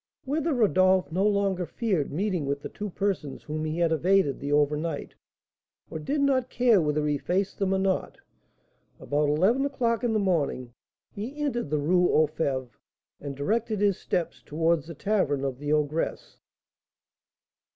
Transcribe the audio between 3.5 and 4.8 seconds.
he had evaded the over